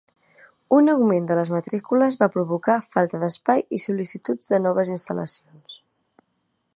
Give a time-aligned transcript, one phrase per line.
[0.75, 5.81] Un augment de les matrícules va provocar falta d'espai i sol·licituds de noves instal·lacions.